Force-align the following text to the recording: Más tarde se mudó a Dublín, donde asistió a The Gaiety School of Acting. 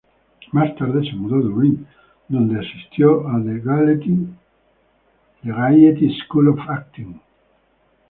Más 0.51 0.73
tarde 0.77 1.07
se 1.07 1.15
mudó 1.15 1.35
a 1.35 1.41
Dublín, 1.41 1.85
donde 2.27 2.59
asistió 2.59 3.27
a 3.27 3.33
The 3.33 3.59
Gaiety 5.43 6.17
School 6.25 6.47
of 6.47 6.59
Acting. 6.67 7.19